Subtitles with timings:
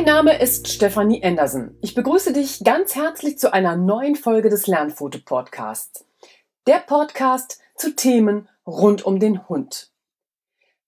[0.00, 1.76] Mein Name ist Stefanie Andersen.
[1.82, 6.06] Ich begrüße dich ganz herzlich zu einer neuen Folge des Lernfoto Podcasts.
[6.66, 9.90] Der Podcast zu Themen rund um den Hund.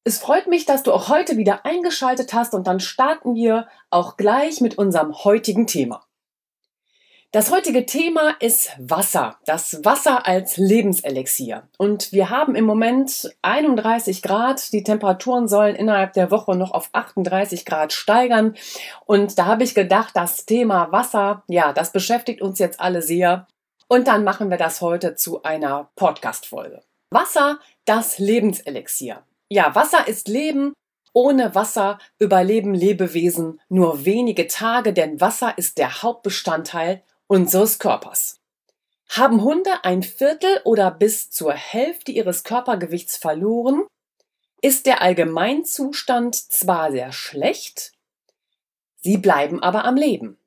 [0.02, 4.16] Es freut mich, dass du auch heute wieder eingeschaltet hast und dann starten wir auch
[4.16, 6.06] gleich mit unserem heutigen Thema.
[7.34, 9.38] Das heutige Thema ist Wasser.
[9.46, 11.66] Das Wasser als Lebenselixier.
[11.78, 14.70] Und wir haben im Moment 31 Grad.
[14.74, 18.54] Die Temperaturen sollen innerhalb der Woche noch auf 38 Grad steigern.
[19.06, 23.46] Und da habe ich gedacht, das Thema Wasser, ja, das beschäftigt uns jetzt alle sehr.
[23.88, 26.82] Und dann machen wir das heute zu einer Podcast-Folge.
[27.08, 29.22] Wasser, das Lebenselixier.
[29.48, 30.74] Ja, Wasser ist Leben
[31.14, 38.40] ohne Wasser überleben Lebewesen nur wenige Tage, denn Wasser ist der Hauptbestandteil unseres Körpers.
[39.08, 43.84] Haben Hunde ein Viertel oder bis zur Hälfte ihres Körpergewichts verloren,
[44.62, 47.92] ist der Allgemeinzustand zwar sehr schlecht,
[48.96, 50.38] sie bleiben aber am Leben.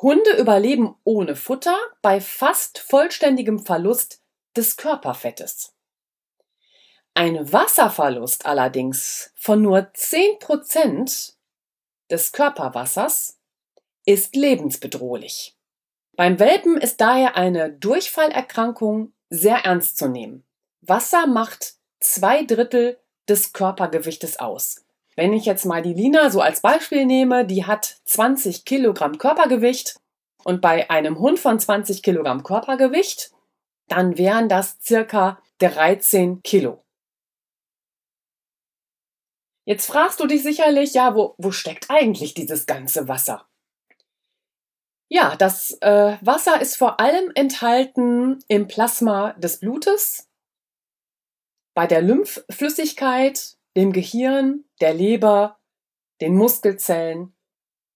[0.00, 4.22] Hunde überleben ohne Futter bei fast vollständigem Verlust
[4.56, 5.74] des Körperfettes.
[7.14, 11.34] Ein Wasserverlust allerdings von nur 10%
[12.10, 13.40] des Körperwassers
[14.04, 15.57] ist lebensbedrohlich.
[16.18, 20.44] Beim Welpen ist daher eine Durchfallerkrankung sehr ernst zu nehmen.
[20.80, 24.84] Wasser macht zwei Drittel des Körpergewichtes aus.
[25.14, 30.00] Wenn ich jetzt mal die Lina so als Beispiel nehme, die hat 20 Kilogramm Körpergewicht
[30.42, 33.30] und bei einem Hund von 20 Kilogramm Körpergewicht,
[33.86, 36.82] dann wären das circa 13 Kilo.
[39.64, 43.48] Jetzt fragst du dich sicherlich, ja, wo, wo steckt eigentlich dieses ganze Wasser?
[45.10, 50.28] Ja, das äh, Wasser ist vor allem enthalten im Plasma des Blutes,
[51.74, 55.58] bei der Lymphflüssigkeit, dem Gehirn, der Leber,
[56.20, 57.34] den Muskelzellen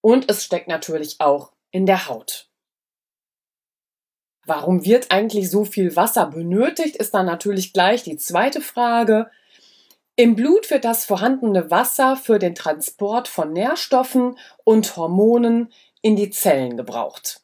[0.01, 2.49] und es steckt natürlich auch in der Haut.
[4.45, 9.29] Warum wird eigentlich so viel Wasser benötigt, ist dann natürlich gleich die zweite Frage.
[10.15, 15.71] Im Blut wird das vorhandene Wasser für den Transport von Nährstoffen und Hormonen
[16.03, 17.41] in die Zellen gebraucht.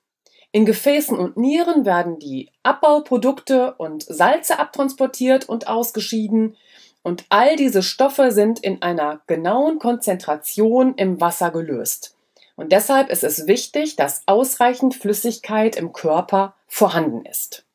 [0.51, 6.55] In Gefäßen und Nieren werden die Abbauprodukte und Salze abtransportiert und ausgeschieden,
[7.01, 12.17] und all diese Stoffe sind in einer genauen Konzentration im Wasser gelöst.
[12.57, 17.65] Und deshalb ist es wichtig, dass ausreichend Flüssigkeit im Körper vorhanden ist.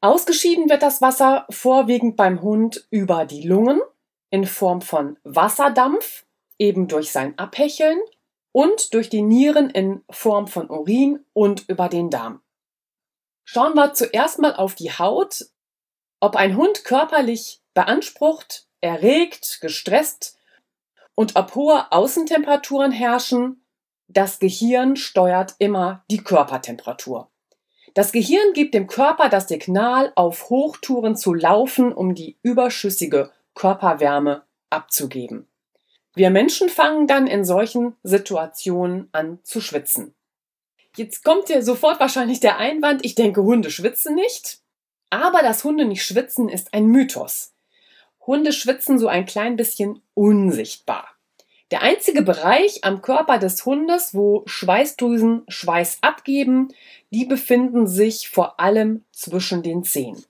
[0.00, 3.80] Ausgeschieden wird das Wasser vorwiegend beim Hund über die Lungen
[4.30, 6.24] in Form von Wasserdampf,
[6.58, 8.00] eben durch sein Abhecheln
[8.52, 12.42] und durch die Nieren in Form von Urin und über den Darm.
[13.44, 15.46] Schauen wir zuerst mal auf die Haut,
[16.20, 20.38] ob ein Hund körperlich beansprucht, erregt, gestresst
[21.14, 23.64] und ob hohe Außentemperaturen herrschen,
[24.06, 27.30] das Gehirn steuert immer die Körpertemperatur.
[27.94, 34.44] Das Gehirn gibt dem Körper das Signal, auf Hochtouren zu laufen, um die überschüssige Körperwärme
[34.70, 35.49] abzugeben.
[36.20, 40.14] Wir Menschen fangen dann in solchen Situationen an zu schwitzen.
[40.94, 44.58] Jetzt kommt dir sofort wahrscheinlich der Einwand, ich denke, Hunde schwitzen nicht.
[45.08, 47.54] Aber dass Hunde nicht schwitzen, ist ein Mythos.
[48.26, 51.08] Hunde schwitzen so ein klein bisschen unsichtbar.
[51.70, 56.68] Der einzige Bereich am Körper des Hundes, wo Schweißdrüsen Schweiß abgeben,
[57.08, 60.22] die befinden sich vor allem zwischen den Zehen.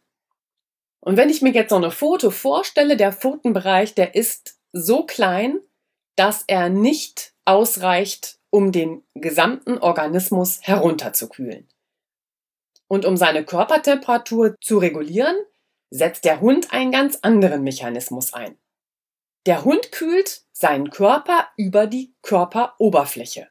[1.00, 5.58] Und wenn ich mir jetzt so eine Foto vorstelle, der Pfotenbereich, der ist so klein,
[6.20, 11.66] dass er nicht ausreicht, um den gesamten Organismus herunterzukühlen.
[12.88, 15.34] Und um seine Körpertemperatur zu regulieren,
[15.88, 18.58] setzt der Hund einen ganz anderen Mechanismus ein.
[19.46, 23.48] Der Hund kühlt seinen Körper über die Körperoberfläche.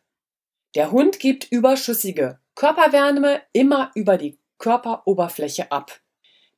[0.75, 5.99] Der Hund gibt überschüssige Körperwärme immer über die Körperoberfläche ab.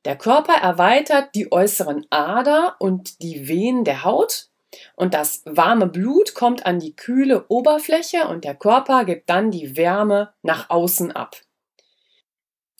[0.04, 4.51] Der Körper erweitert die äußeren Ader und die Venen der Haut
[4.94, 9.76] und das warme Blut kommt an die kühle Oberfläche und der Körper gibt dann die
[9.76, 11.36] Wärme nach außen ab.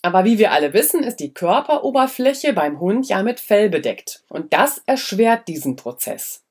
[0.02, 4.52] Aber wie wir alle wissen, ist die Körperoberfläche beim Hund ja mit Fell bedeckt und
[4.52, 6.44] das erschwert diesen Prozess.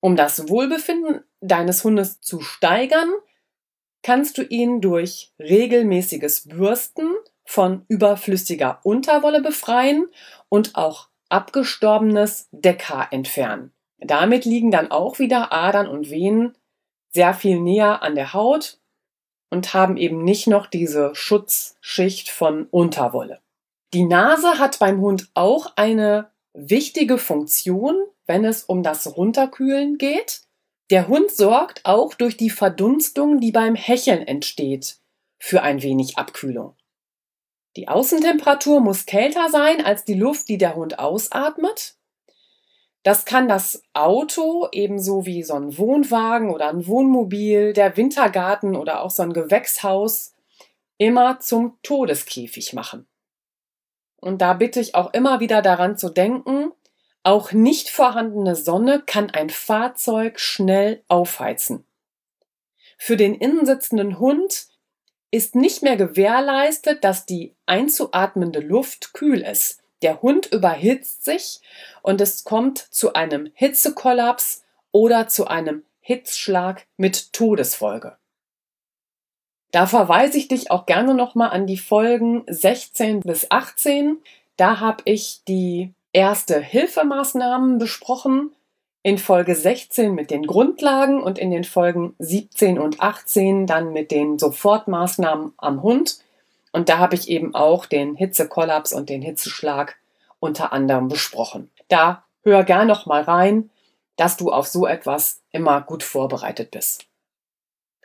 [0.00, 3.10] Um das Wohlbefinden deines Hundes zu steigern,
[4.02, 7.10] kannst du ihn durch regelmäßiges Bürsten
[7.46, 10.06] von überflüssiger Unterwolle befreien
[10.50, 13.73] und auch abgestorbenes Deckhaar entfernen.
[14.04, 16.56] Damit liegen dann auch wieder Adern und Venen
[17.10, 18.78] sehr viel näher an der Haut
[19.50, 23.40] und haben eben nicht noch diese Schutzschicht von Unterwolle.
[23.92, 27.96] Die Nase hat beim Hund auch eine wichtige Funktion,
[28.26, 30.42] wenn es um das Runterkühlen geht.
[30.90, 34.98] Der Hund sorgt auch durch die Verdunstung, die beim Hecheln entsteht,
[35.38, 36.74] für ein wenig Abkühlung.
[37.76, 41.96] Die Außentemperatur muss kälter sein als die Luft, die der Hund ausatmet.
[43.04, 49.02] Das kann das Auto ebenso wie so ein Wohnwagen oder ein Wohnmobil, der Wintergarten oder
[49.02, 50.34] auch so ein Gewächshaus
[50.96, 53.06] immer zum Todeskäfig machen.
[54.16, 56.72] Und da bitte ich auch immer wieder daran zu denken,
[57.22, 61.84] auch nicht vorhandene Sonne kann ein Fahrzeug schnell aufheizen.
[62.96, 64.68] Für den innensitzenden Hund
[65.30, 69.83] ist nicht mehr gewährleistet, dass die einzuatmende Luft kühl ist.
[70.04, 71.60] Der Hund überhitzt sich
[72.02, 74.62] und es kommt zu einem Hitzekollaps
[74.92, 78.16] oder zu einem Hitzschlag mit Todesfolge.
[79.72, 84.18] Da verweise ich dich auch gerne nochmal an die Folgen 16 bis 18.
[84.56, 88.52] Da habe ich die erste Hilfemaßnahmen besprochen,
[89.02, 94.10] in Folge 16 mit den Grundlagen und in den Folgen 17 und 18 dann mit
[94.10, 96.23] den Sofortmaßnahmen am Hund.
[96.74, 99.96] Und da habe ich eben auch den Hitzekollaps und den Hitzeschlag
[100.40, 101.70] unter anderem besprochen.
[101.86, 103.70] Da hör gern noch mal rein,
[104.16, 107.06] dass du auf so etwas immer gut vorbereitet bist.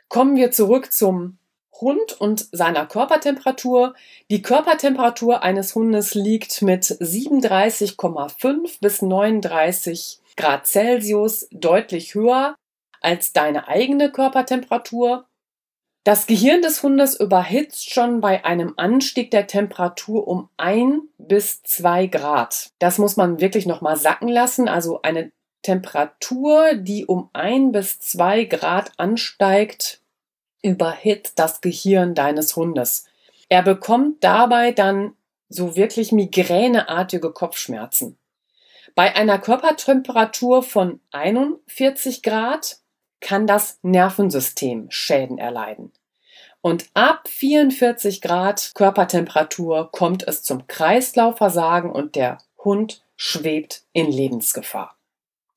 [0.08, 1.38] Kommen wir zurück zum
[1.80, 3.94] Hund und seiner Körpertemperatur.
[4.30, 12.54] Die Körpertemperatur eines Hundes liegt mit 37,5 bis 39 Grad Celsius deutlich höher
[13.00, 15.26] als deine eigene Körpertemperatur.
[16.02, 22.06] Das Gehirn des Hundes überhitzt schon bei einem Anstieg der Temperatur um ein bis zwei
[22.06, 22.70] Grad.
[22.78, 24.66] Das muss man wirklich nochmal sacken lassen.
[24.66, 25.30] Also eine
[25.62, 30.00] Temperatur, die um ein bis zwei Grad ansteigt,
[30.62, 33.04] überhitzt das Gehirn deines Hundes.
[33.50, 35.14] Er bekommt dabei dann
[35.50, 38.16] so wirklich migräneartige Kopfschmerzen.
[38.94, 42.78] Bei einer Körpertemperatur von 41 Grad
[43.20, 45.92] kann das Nervensystem Schäden erleiden.
[46.62, 54.96] Und ab 44 Grad Körpertemperatur kommt es zum Kreislaufversagen und der Hund schwebt in Lebensgefahr.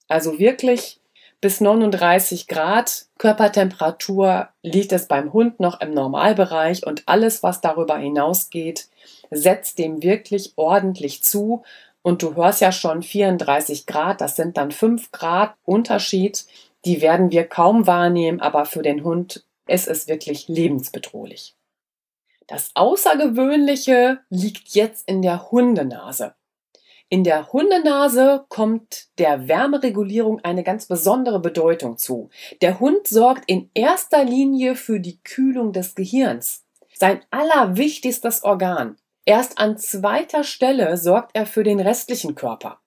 [0.07, 0.99] Also wirklich
[1.41, 7.97] bis 39 Grad Körpertemperatur liegt es beim Hund noch im Normalbereich und alles, was darüber
[7.97, 8.87] hinausgeht,
[9.29, 11.63] setzt dem wirklich ordentlich zu.
[12.01, 16.45] Und du hörst ja schon 34 Grad, das sind dann 5 Grad Unterschied.
[16.85, 21.55] Die werden wir kaum wahrnehmen, aber für den Hund ist es wirklich lebensbedrohlich.
[22.47, 26.35] Das Außergewöhnliche liegt jetzt in der Hundenase.
[27.09, 32.29] In der Hundenase kommt der Wärmeregulierung eine ganz besondere Bedeutung zu.
[32.61, 36.65] Der Hund sorgt in erster Linie für die Kühlung des Gehirns.
[36.95, 38.97] Sein allerwichtigstes Organ.
[39.25, 42.79] Erst an zweiter Stelle sorgt er für den restlichen Körper.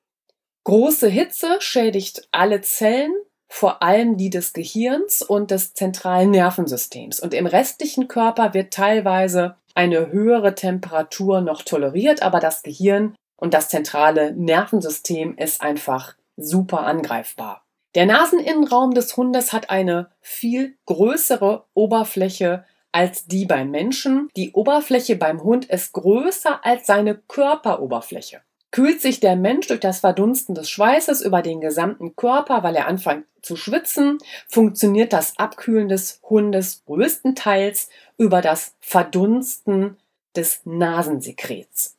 [0.64, 3.14] Große Hitze schädigt alle Zellen,
[3.48, 7.20] vor allem die des Gehirns und des zentralen Nervensystems.
[7.20, 13.54] Und im restlichen Körper wird teilweise eine höhere Temperatur noch toleriert, aber das Gehirn und
[13.54, 17.62] das zentrale Nervensystem ist einfach super angreifbar.
[17.94, 24.28] Der Naseninnenraum des Hundes hat eine viel größere Oberfläche als die beim Menschen.
[24.36, 28.40] Die Oberfläche beim Hund ist größer als seine Körperoberfläche.
[28.70, 32.88] Kühlt sich der Mensch durch das Verdunsten des Schweißes über den gesamten Körper, weil er
[32.88, 34.18] anfängt zu schwitzen,
[34.48, 39.96] funktioniert das Abkühlen des Hundes größtenteils über das Verdunsten
[40.34, 41.96] des Nasensekrets.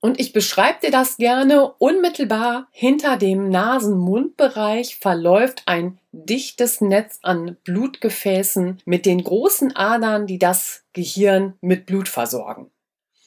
[0.00, 1.74] Und ich beschreibe dir das gerne.
[1.78, 10.38] Unmittelbar hinter dem Nasen-Mund-Bereich verläuft ein dichtes Netz an Blutgefäßen mit den großen Adern, die
[10.38, 12.70] das Gehirn mit Blut versorgen.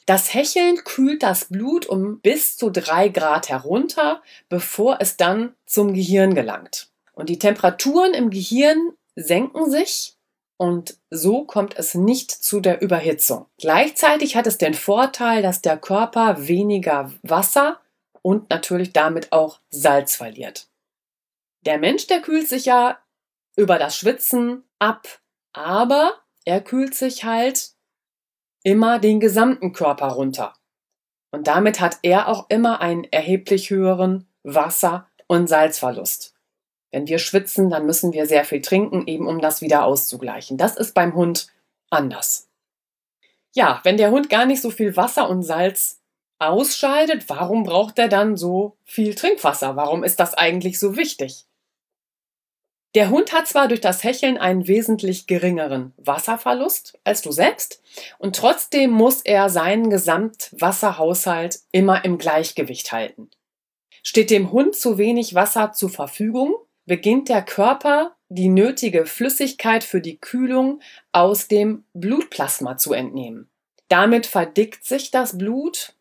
[0.06, 5.94] Das Hecheln kühlt das Blut um bis zu drei Grad herunter, bevor es dann zum
[5.94, 6.90] Gehirn gelangt.
[7.14, 10.18] Und die Temperaturen im Gehirn senken sich
[10.58, 13.48] und so kommt es nicht zu der Überhitzung.
[13.58, 17.80] Gleichzeitig hat es den Vorteil, dass der Körper weniger Wasser
[18.22, 20.70] und natürlich damit auch Salz verliert.
[21.66, 22.98] Der Mensch, der kühlt sich ja
[23.56, 25.08] über das Schwitzen ab,
[25.54, 27.73] aber er kühlt sich halt
[28.64, 30.54] immer den gesamten Körper runter.
[31.32, 36.34] Und damit hat er auch immer einen erheblich höheren Wasser- und Salzverlust.
[36.92, 40.58] Wenn wir schwitzen, dann müssen wir sehr viel trinken, eben um das wieder auszugleichen.
[40.58, 41.48] Das ist beim Hund
[41.90, 42.50] anders.
[43.54, 46.02] Ja, wenn der Hund gar nicht so viel Wasser und Salz
[46.40, 49.76] ausscheidet, warum braucht er dann so viel Trinkwasser?
[49.76, 51.46] Warum ist das eigentlich so wichtig?
[52.96, 57.82] Der Hund hat zwar durch das Hecheln einen wesentlich geringeren Wasserverlust als du selbst
[58.20, 63.32] und trotzdem muss er seinen Gesamtwasserhaushalt immer im Gleichgewicht halten.
[64.04, 70.02] Steht dem Hund zu wenig Wasser zur Verfügung, beginnt der Körper die nötige Flüssigkeit für
[70.02, 70.82] die Kühlung
[71.12, 73.50] aus dem Blutplasma zu entnehmen.
[73.88, 75.96] Damit verdickt sich das Blut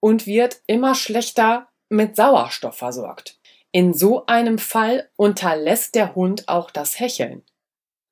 [0.00, 3.38] und wird immer schlechter mit Sauerstoff versorgt.
[3.72, 7.42] In so einem Fall unterlässt der Hund auch das Hecheln.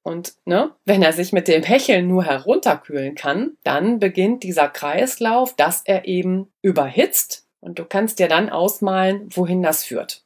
[0.02, 5.56] Und ne, wenn er sich mit dem Hecheln nur herunterkühlen kann, dann beginnt dieser Kreislauf,
[5.56, 10.22] dass er eben überhitzt und du kannst dir dann ausmalen, wohin das führt.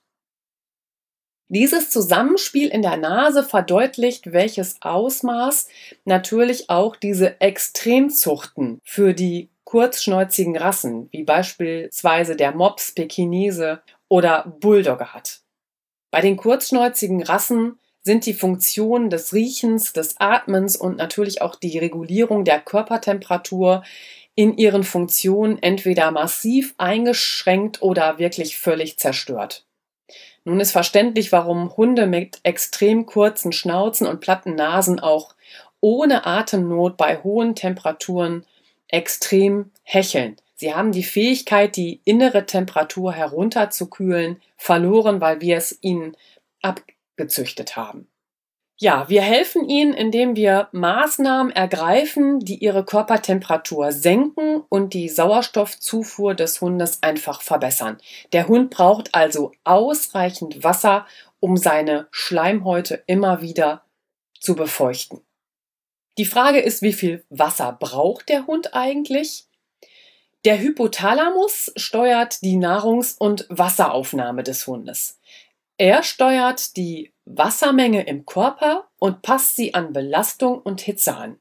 [1.50, 5.68] Dieses Zusammenspiel in der Nase verdeutlicht, welches Ausmaß
[6.04, 15.12] natürlich auch diese Extremzuchten für die kurzschnäuzigen Rassen, wie beispielsweise der Mops, Pekinese oder Bulldogge
[15.12, 15.40] hat.
[16.10, 21.78] Bei den kurzschnäuzigen Rassen sind die Funktionen des Riechens, des Atmens und natürlich auch die
[21.78, 23.84] Regulierung der Körpertemperatur
[24.34, 29.66] in ihren Funktionen entweder massiv eingeschränkt oder wirklich völlig zerstört.
[30.44, 35.34] Nun ist verständlich, warum Hunde mit extrem kurzen Schnauzen und platten Nasen auch
[35.80, 38.46] ohne Atemnot bei hohen Temperaturen
[38.88, 40.36] extrem hecheln.
[40.60, 46.16] Sie haben die Fähigkeit, die innere Temperatur herunterzukühlen, verloren, weil wir es ihnen
[46.62, 48.08] abgezüchtet haben.
[48.80, 56.34] Ja, wir helfen ihnen, indem wir Maßnahmen ergreifen, die ihre Körpertemperatur senken und die Sauerstoffzufuhr
[56.34, 57.98] des Hundes einfach verbessern.
[58.32, 61.06] Der Hund braucht also ausreichend Wasser,
[61.38, 63.82] um seine Schleimhäute immer wieder
[64.40, 65.20] zu befeuchten.
[66.18, 69.47] Die Frage ist, wie viel Wasser braucht der Hund eigentlich?
[70.44, 75.18] Der Hypothalamus steuert die Nahrungs- und Wasseraufnahme des Hundes.
[75.78, 81.38] Er steuert die Wassermenge im Körper und passt sie an Belastung und Hitze an.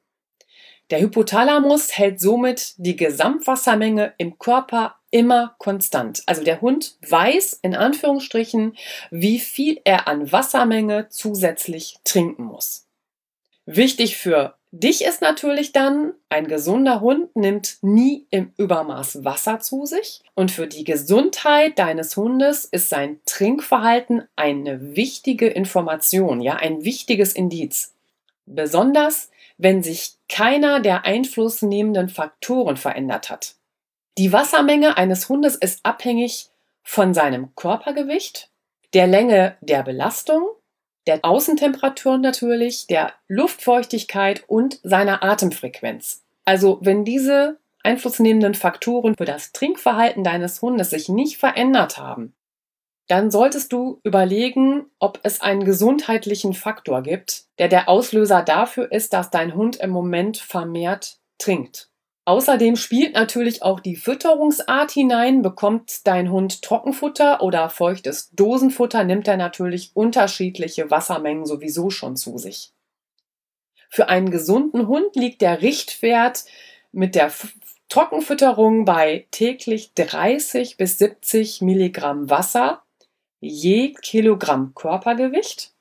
[0.89, 6.23] Der Hypothalamus hält somit die Gesamtwassermenge im Körper immer konstant.
[6.25, 8.77] Also der Hund weiß in Anführungsstrichen,
[9.11, 12.87] wie viel er an Wassermenge zusätzlich trinken muss.
[13.65, 19.85] Wichtig für dich ist natürlich dann, ein gesunder Hund nimmt nie im Übermaß Wasser zu
[19.85, 20.21] sich.
[20.35, 27.33] Und für die Gesundheit deines Hundes ist sein Trinkverhalten eine wichtige Information, ja, ein wichtiges
[27.33, 27.93] Indiz.
[28.45, 33.55] Besonders, wenn sich keiner der einflussnehmenden Faktoren verändert hat.
[34.17, 36.49] Die Wassermenge eines Hundes ist abhängig
[36.83, 38.49] von seinem Körpergewicht,
[38.93, 40.47] der Länge der Belastung
[41.07, 46.23] der Außentemperatur natürlich, der Luftfeuchtigkeit und seiner Atemfrequenz.
[46.45, 52.33] Also wenn diese einflussnehmenden Faktoren für das Trinkverhalten deines Hundes sich nicht verändert haben,
[53.07, 59.13] dann solltest du überlegen, ob es einen gesundheitlichen Faktor gibt, der der Auslöser dafür ist,
[59.13, 61.89] dass dein Hund im Moment vermehrt trinkt.
[62.27, 65.41] Außerdem spielt natürlich auch die Fütterungsart hinein.
[65.41, 72.37] Bekommt dein Hund Trockenfutter oder feuchtes Dosenfutter, nimmt er natürlich unterschiedliche Wassermengen sowieso schon zu
[72.37, 72.73] sich.
[73.89, 76.43] Für einen gesunden Hund liegt der Richtwert
[76.91, 77.31] mit der
[77.87, 82.83] Trockenfütterung bei täglich 30 bis 70 Milligramm Wasser
[83.39, 85.71] je Kilogramm Körpergewicht.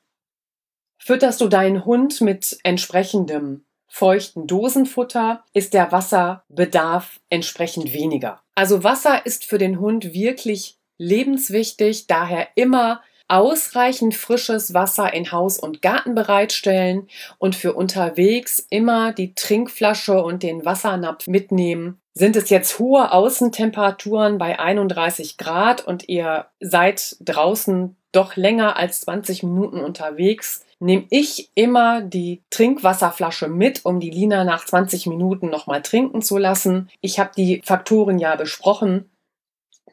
[0.96, 8.40] Fütterst du deinen Hund mit entsprechendem feuchten Dosenfutter ist der Wasserbedarf entsprechend weniger.
[8.54, 15.58] Also Wasser ist für den Hund wirklich lebenswichtig, daher immer ausreichend frisches Wasser in Haus
[15.58, 22.00] und Garten bereitstellen und für unterwegs immer die Trinkflasche und den Wassernapf mitnehmen.
[22.14, 29.02] Sind es jetzt hohe Außentemperaturen bei 31 Grad und ihr seid draußen doch länger als
[29.02, 35.48] 20 Minuten unterwegs, nehme ich immer die Trinkwasserflasche mit, um die Lina nach 20 Minuten
[35.48, 36.90] nochmal trinken zu lassen.
[37.00, 39.10] Ich habe die Faktoren ja besprochen,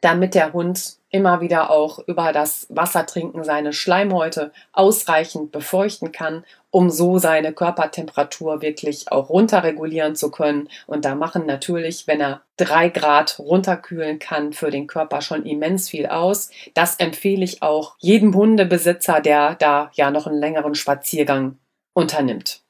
[0.04, 6.90] damit der Hund immer wieder auch über das Wassertrinken seine Schleimhäute ausreichend befeuchten kann, um
[6.90, 10.68] so seine Körpertemperatur wirklich auch runterregulieren zu können.
[10.86, 15.88] Und da machen natürlich, wenn er drei Grad runterkühlen kann, für den Körper schon immens
[15.88, 16.50] viel aus.
[16.74, 21.56] Das empfehle ich auch jedem Hundebesitzer, der da ja noch einen längeren Spaziergang
[21.94, 22.60] unternimmt.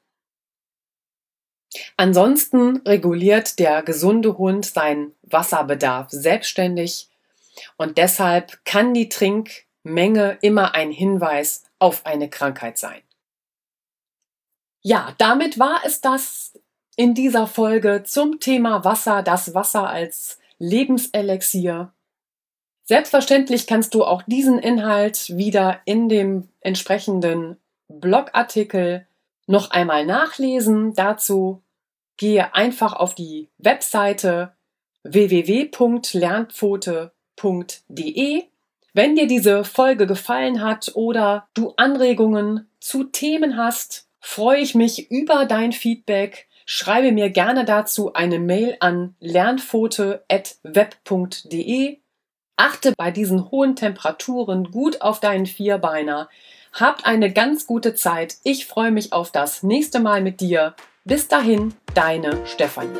[1.97, 7.09] Ansonsten reguliert der gesunde Hund seinen Wasserbedarf selbstständig
[7.77, 13.01] und deshalb kann die Trinkmenge immer ein Hinweis auf eine Krankheit sein.
[14.81, 16.59] Ja, damit war es das
[16.95, 21.91] in dieser Folge zum Thema Wasser, das Wasser als Lebenselixier.
[22.83, 27.57] Selbstverständlich kannst du auch diesen Inhalt wieder in dem entsprechenden
[27.87, 29.07] Blogartikel
[29.47, 30.93] noch einmal nachlesen.
[30.93, 31.63] Dazu
[32.17, 34.53] gehe einfach auf die Webseite
[35.03, 38.43] www.lernpfote.de www.ernst-de.
[38.93, 45.11] Wenn dir diese Folge gefallen hat oder du Anregungen zu Themen hast, freue ich mich
[45.11, 46.47] über dein Feedback.
[46.65, 51.97] Schreibe mir gerne dazu eine Mail an lernfote.web.de.
[52.57, 56.29] Achte bei diesen hohen Temperaturen gut auf deinen Vierbeiner.
[56.71, 58.37] Habt eine ganz gute Zeit.
[58.43, 60.73] Ich freue mich auf das nächste Mal mit dir.
[61.03, 62.97] Bis dahin, deine Stefanie.